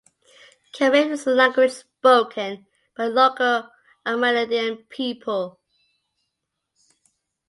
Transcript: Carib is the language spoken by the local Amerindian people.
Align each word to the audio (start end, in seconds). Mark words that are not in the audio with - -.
Carib 0.73 1.11
is 1.11 1.25
the 1.25 1.35
language 1.35 1.73
spoken 1.73 2.65
by 2.97 3.03
the 3.07 3.13
local 3.13 3.69
Amerindian 4.03 4.89
people. 4.89 5.59